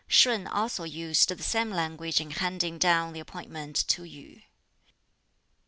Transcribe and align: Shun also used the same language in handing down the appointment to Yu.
Shun 0.07 0.47
also 0.47 0.83
used 0.83 1.29
the 1.29 1.43
same 1.43 1.69
language 1.69 2.19
in 2.19 2.31
handing 2.31 2.79
down 2.79 3.13
the 3.13 3.19
appointment 3.19 3.75
to 3.89 4.03
Yu. 4.03 4.41